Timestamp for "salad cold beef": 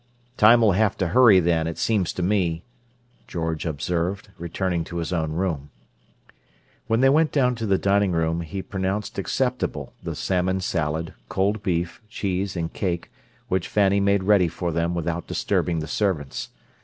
10.61-12.01